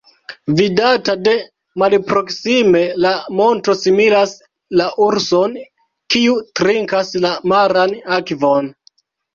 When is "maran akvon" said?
7.55-8.75